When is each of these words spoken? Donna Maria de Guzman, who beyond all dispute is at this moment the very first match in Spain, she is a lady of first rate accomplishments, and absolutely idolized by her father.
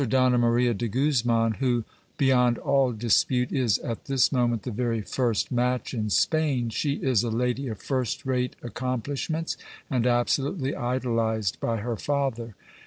Donna 0.09 0.39
Maria 0.39 0.73
de 0.73 0.87
Guzman, 0.87 1.53
who 1.59 1.83
beyond 2.17 2.57
all 2.57 2.91
dispute 2.91 3.51
is 3.51 3.77
at 3.77 4.05
this 4.05 4.31
moment 4.31 4.63
the 4.63 4.71
very 4.71 5.01
first 5.01 5.51
match 5.51 5.93
in 5.93 6.09
Spain, 6.09 6.69
she 6.71 6.93
is 6.93 7.21
a 7.21 7.29
lady 7.29 7.67
of 7.67 7.79
first 7.79 8.25
rate 8.25 8.55
accomplishments, 8.63 9.57
and 9.91 10.07
absolutely 10.07 10.75
idolized 10.75 11.59
by 11.59 11.77
her 11.77 11.97
father. 11.97 12.55